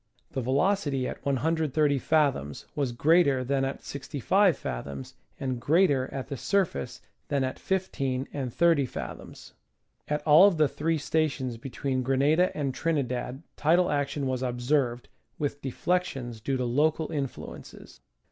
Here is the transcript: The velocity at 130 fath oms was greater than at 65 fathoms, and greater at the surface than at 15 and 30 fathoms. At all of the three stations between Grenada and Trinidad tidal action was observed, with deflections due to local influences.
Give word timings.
The 0.31 0.41
velocity 0.41 1.07
at 1.07 1.23
130 1.23 1.99
fath 1.99 2.33
oms 2.33 2.65
was 2.73 2.91
greater 2.91 3.43
than 3.43 3.63
at 3.63 3.83
65 3.83 4.57
fathoms, 4.57 5.13
and 5.39 5.61
greater 5.61 6.11
at 6.11 6.27
the 6.27 6.37
surface 6.37 7.01
than 7.27 7.43
at 7.43 7.59
15 7.59 8.27
and 8.33 8.51
30 8.51 8.87
fathoms. 8.87 9.53
At 10.07 10.23
all 10.25 10.47
of 10.47 10.57
the 10.57 10.67
three 10.67 10.97
stations 10.97 11.57
between 11.57 12.01
Grenada 12.01 12.49
and 12.57 12.73
Trinidad 12.73 13.43
tidal 13.55 13.91
action 13.91 14.25
was 14.25 14.41
observed, 14.41 15.07
with 15.37 15.61
deflections 15.61 16.41
due 16.41 16.57
to 16.57 16.65
local 16.65 17.11
influences. 17.11 18.01